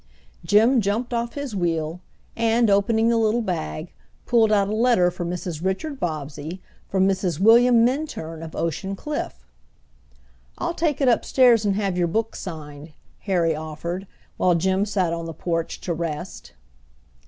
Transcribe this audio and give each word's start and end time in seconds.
Jim 0.43 0.81
jumped 0.81 1.13
off 1.13 1.35
his 1.35 1.55
wheel 1.55 2.01
and, 2.35 2.71
opening 2.71 3.09
the 3.09 3.17
little 3.17 3.43
bag, 3.43 3.93
pulled 4.25 4.51
out 4.51 4.67
a 4.67 4.73
letter 4.73 5.11
for 5.11 5.23
Mrs. 5.23 5.63
Richard 5.63 5.99
Bobbsey 5.99 6.59
from 6.89 7.07
Mrs. 7.07 7.39
William 7.39 7.85
Minturn 7.85 8.41
of 8.41 8.55
Ocean 8.55 8.95
Cliff. 8.95 9.45
"I'll 10.57 10.73
take 10.73 11.01
it 11.01 11.07
upstairs 11.07 11.65
and 11.65 11.75
have 11.75 11.99
your 11.99 12.07
book 12.07 12.35
signed," 12.35 12.93
Harry 13.29 13.55
offered, 13.55 14.07
while 14.37 14.55
Jim 14.55 14.87
sat 14.87 15.13
on 15.13 15.25
the 15.27 15.35
porch 15.35 15.79
to 15.81 15.93
rest. 15.93 16.53